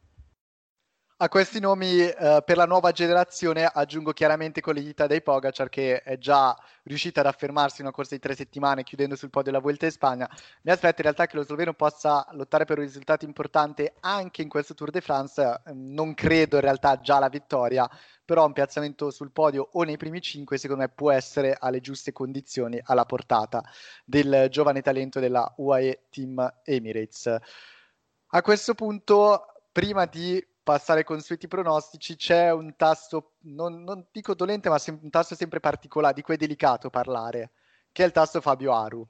[1.18, 6.18] A questi nomi eh, per la nuova generazione aggiungo chiaramente collegità dei Pogacar che è
[6.18, 9.86] già riuscita ad affermarsi in una corsa di tre settimane chiudendo sul podio la Vuelta
[9.86, 10.28] in Spagna.
[10.60, 14.50] Mi aspetto in realtà che lo sloveno possa lottare per un risultato importante anche in
[14.50, 15.62] questo Tour de France.
[15.72, 17.88] Non credo in realtà già la vittoria,
[18.22, 22.12] però un piazzamento sul podio o nei primi cinque secondo me può essere alle giuste
[22.12, 23.64] condizioni alla portata
[24.04, 27.34] del giovane talento della UAE Team Emirates.
[28.26, 34.68] A questo punto, prima di passare consueti pronostici, c'è un tasto, non, non dico dolente,
[34.68, 37.52] ma sem- un tasto sempre particolare, di cui è delicato parlare,
[37.92, 39.06] che è il tasto Fabio Aru.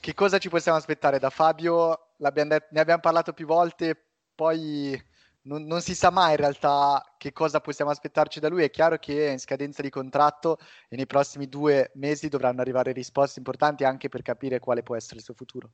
[0.00, 2.14] Che cosa ci possiamo aspettare da Fabio?
[2.16, 3.96] Det- ne abbiamo parlato più volte,
[4.34, 5.00] poi
[5.42, 8.64] non, non, si sa mai in realtà che cosa possiamo aspettarci da lui.
[8.64, 10.58] È chiaro che è in scadenza di contratto
[10.88, 15.18] e nei prossimi due mesi dovranno arrivare risposte importanti anche per capire quale può essere
[15.18, 15.70] il suo futuro.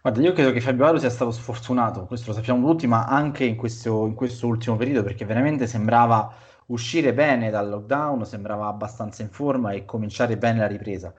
[0.00, 3.44] Guarda, io credo che Fabio Aru sia stato sfortunato, questo lo sappiamo tutti, ma anche
[3.44, 6.32] in questo, in questo ultimo periodo, perché veramente sembrava
[6.66, 11.12] uscire bene dal lockdown, sembrava abbastanza in forma e cominciare bene la ripresa.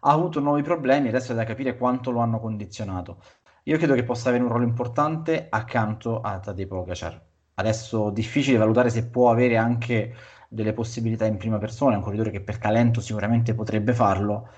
[0.00, 3.22] Ha avuto nuovi problemi, adesso è da capire quanto lo hanno condizionato.
[3.64, 7.22] Io credo che possa avere un ruolo importante accanto a Tadej Pogacar.
[7.54, 10.14] Adesso difficile valutare se può avere anche
[10.48, 14.48] delle possibilità in prima persona, è un corridore che per talento sicuramente potrebbe farlo,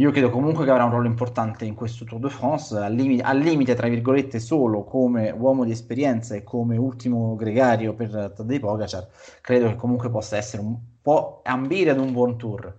[0.00, 3.22] Io credo comunque che avrà un ruolo importante in questo Tour de France, al, limite,
[3.22, 8.60] al limite tra virgolette, solo come uomo di esperienza e come ultimo gregario per Tadej
[8.60, 9.06] Pogacar.
[9.42, 12.74] Credo che comunque possa essere un po' ambire ad un buon tour.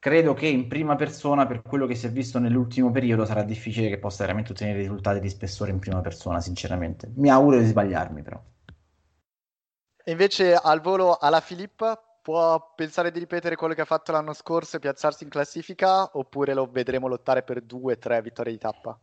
[0.00, 3.88] Credo che in prima persona, per quello che si è visto nell'ultimo periodo, sarà difficile
[3.88, 7.08] che possa veramente ottenere risultati di spessore in prima persona, sinceramente.
[7.14, 8.42] Mi auguro di sbagliarmi, però.
[10.04, 14.32] E invece al volo alla Filippa può pensare di ripetere quello che ha fatto l'anno
[14.32, 18.58] scorso e piazzarsi in classifica oppure lo vedremo lottare per due o tre vittorie di
[18.58, 18.98] tappa?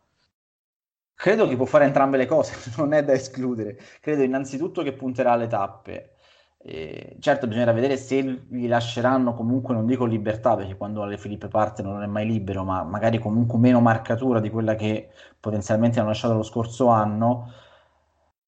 [1.14, 3.78] Credo che può fare entrambe le cose, non è da escludere.
[4.02, 6.12] Credo innanzitutto che punterà alle tappe.
[6.58, 11.48] E certo, bisognerà vedere se gli lasceranno comunque, non dico libertà, perché quando alle Filippe
[11.48, 15.10] parte non è mai libero, ma magari comunque meno marcatura di quella che
[15.40, 17.52] potenzialmente hanno lasciato lo scorso anno.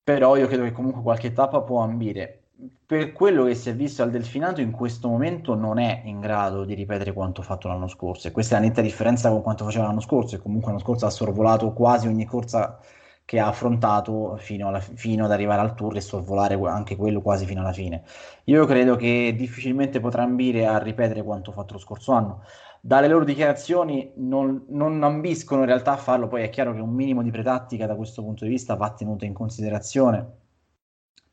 [0.04, 2.47] Però io credo che comunque qualche tappa può ambire
[2.86, 6.66] per quello che si è visto al Delfinato in questo momento non è in grado
[6.66, 9.86] di ripetere quanto fatto l'anno scorso e questa è la netta differenza con quanto faceva
[9.86, 12.80] l'anno scorso e comunque l'anno scorso ha sorvolato quasi ogni corsa
[13.26, 17.46] che ha affrontato fino, alla, fino, ad arrivare al tour e sorvolare anche quello quasi
[17.46, 18.04] fino alla fine.
[18.46, 22.44] Io credo che difficilmente potrà ambire a ripetere quanto fatto lo scorso anno.
[22.80, 26.94] Dalle loro dichiarazioni non, non ambiscono in realtà a farlo, poi è chiaro che un
[26.94, 30.46] minimo di pretattica da questo punto di vista va tenuto in considerazione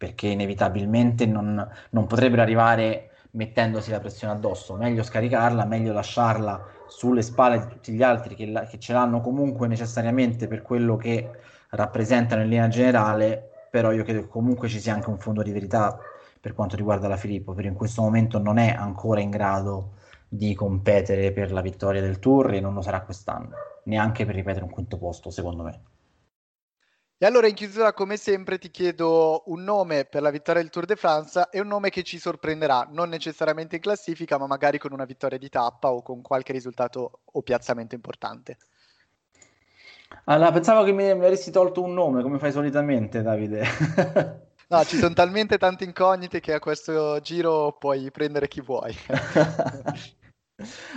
[0.05, 4.75] perché inevitabilmente non, non potrebbero arrivare mettendosi la pressione addosso.
[4.75, 9.23] Meglio scaricarla, meglio lasciarla sulle spalle di tutti gli altri che, la, che, ce l'hanno
[9.23, 11.31] comunque necessariamente per quello che
[11.71, 15.53] rappresentano in linea generale, però io credo che comunque ci sia anche un fondo di
[15.53, 15.99] verità
[16.39, 19.93] per quanto riguarda la Filippo, perché in questo momento non è ancora in grado
[20.29, 24.65] di competere per la vittoria del Tour e non lo sarà quest'anno, neanche per ripetere
[24.65, 25.94] un quinto posto, secondo me.
[27.25, 30.85] E allora in chiusura, come sempre, ti chiedo un nome per la vittoria del Tour
[30.85, 34.93] de France e un nome che ci sorprenderà, non necessariamente in classifica, ma magari con
[34.93, 38.59] una vittoria di tappa o con qualche risultato o piazzamento importante.
[40.25, 43.65] Allora, pensavo che mi, mi avresti tolto un nome, come fai solitamente, Davide.
[44.69, 48.95] no, ci sono talmente tante incognite che a questo giro puoi prendere chi vuoi.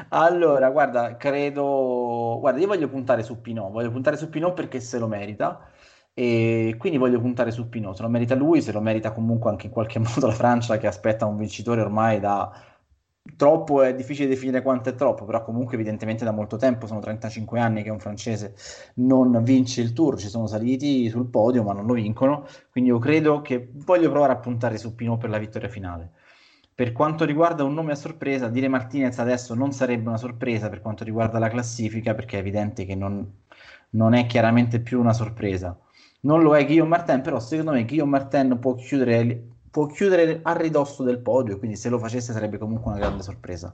[0.09, 2.35] allora, guarda, credo...
[2.41, 5.71] Guarda, io voglio puntare su Pinot, voglio puntare su Pinot perché se lo merita
[6.19, 9.67] e quindi voglio puntare su Pinot, se lo merita lui, se lo merita comunque anche
[9.67, 12.51] in qualche modo la Francia che aspetta un vincitore ormai da
[13.35, 17.59] troppo, è difficile definire quanto è troppo, però comunque evidentemente da molto tempo, sono 35
[17.59, 18.55] anni che un francese
[18.95, 22.97] non vince il tour, ci sono saliti sul podio ma non lo vincono, quindi io
[22.97, 26.13] credo che voglio provare a puntare su Pinot per la vittoria finale.
[26.73, 30.81] Per quanto riguarda un nome a sorpresa, dire Martinez adesso non sarebbe una sorpresa per
[30.81, 33.43] quanto riguarda la classifica, perché è evidente che non,
[33.91, 35.77] non è chiaramente più una sorpresa
[36.27, 40.51] non lo è Guillaume Martin, però secondo me Guillaume Martin può chiudere, può chiudere a
[40.51, 43.73] ridosso del podio, quindi se lo facesse sarebbe comunque una grande sorpresa.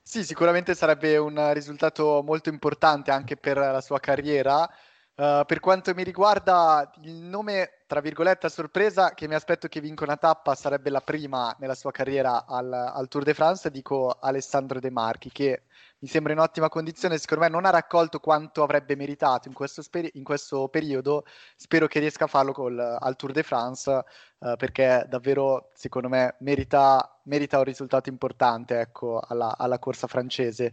[0.00, 4.68] Sì, sicuramente sarebbe un risultato molto importante anche per la sua carriera.
[5.14, 9.80] Uh, per quanto mi riguarda, il nome, tra virgolette, a sorpresa che mi aspetto che
[9.80, 14.16] vinca una tappa sarebbe la prima nella sua carriera al, al Tour de France, dico
[14.18, 15.64] Alessandro De Marchi, che
[16.00, 19.82] mi sembra in ottima condizione, secondo me non ha raccolto quanto avrebbe meritato in questo,
[19.82, 21.24] sper- in questo periodo,
[21.56, 24.04] spero che riesca a farlo col, al Tour de France
[24.38, 30.72] uh, perché davvero secondo me merita, merita un risultato importante ecco, alla, alla corsa francese.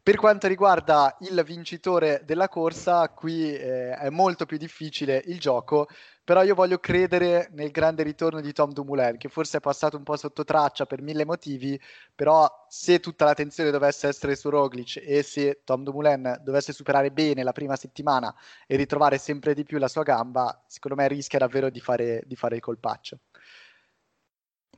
[0.00, 5.88] Per quanto riguarda il vincitore della corsa, qui eh, è molto più difficile il gioco
[6.28, 10.02] però io voglio credere nel grande ritorno di Tom Dumoulin, che forse è passato un
[10.02, 11.80] po' sotto traccia per mille motivi,
[12.14, 17.42] però se tutta l'attenzione dovesse essere su Roglic e se Tom Dumoulin dovesse superare bene
[17.42, 18.34] la prima settimana
[18.66, 22.36] e ritrovare sempre di più la sua gamba, secondo me rischia davvero di fare, di
[22.36, 23.20] fare il colpaccio.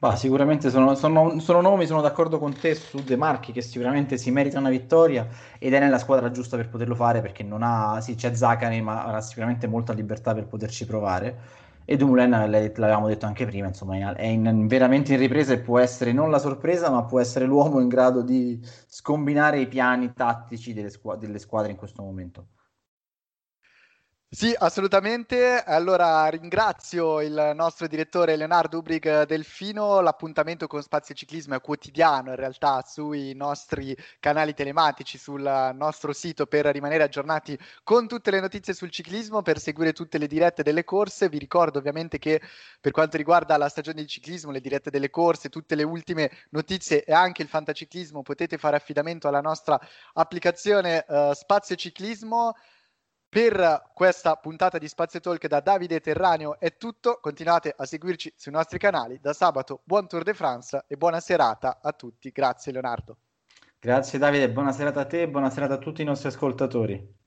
[0.00, 4.16] Bah, sicuramente sono, sono, sono, nomi, sono d'accordo con te su De Marchi che sicuramente
[4.16, 5.28] si merita una vittoria
[5.58, 9.04] ed è nella squadra giusta per poterlo fare perché non ha, sì c'è Zacani ma
[9.04, 11.38] ha sicuramente molta libertà per poterci provare
[11.84, 16.12] e Dumoulin l'avevamo detto anche prima insomma è in, veramente in ripresa e può essere
[16.12, 20.88] non la sorpresa ma può essere l'uomo in grado di scombinare i piani tattici delle,
[20.88, 22.46] squ- delle squadre in questo momento.
[24.32, 25.60] Sì, assolutamente.
[25.64, 30.00] Allora ringrazio il nostro direttore Leonardo Ubrig Delfino.
[30.00, 35.42] L'appuntamento con Spazio Ciclismo è quotidiano in realtà sui nostri canali telematici, sul
[35.74, 40.28] nostro sito per rimanere aggiornati con tutte le notizie sul ciclismo, per seguire tutte le
[40.28, 41.28] dirette delle corse.
[41.28, 42.40] Vi ricordo ovviamente che
[42.80, 47.02] per quanto riguarda la stagione di ciclismo, le dirette delle corse, tutte le ultime notizie
[47.02, 49.76] e anche il fantaciclismo potete fare affidamento alla nostra
[50.12, 52.54] applicazione uh, Spazio Ciclismo.
[53.32, 57.20] Per questa puntata di Spazio Talk da Davide Terraneo è tutto.
[57.22, 59.20] Continuate a seguirci sui nostri canali.
[59.22, 62.32] Da sabato buon Tour de France e buona serata a tutti.
[62.32, 63.18] Grazie Leonardo.
[63.78, 67.19] Grazie Davide, buona serata a te e buona serata a tutti i nostri ascoltatori.